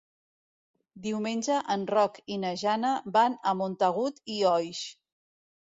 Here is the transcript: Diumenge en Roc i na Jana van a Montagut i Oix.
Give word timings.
Diumenge 1.03 1.59
en 1.75 1.83
Roc 1.97 2.19
i 2.37 2.41
na 2.47 2.55
Jana 2.65 2.95
van 3.19 3.39
a 3.53 3.55
Montagut 3.63 4.21
i 4.39 4.41
Oix. 4.59 4.83